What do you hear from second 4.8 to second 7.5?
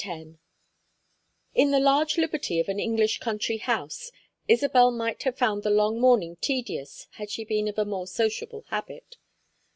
might have found the long morning tedious had she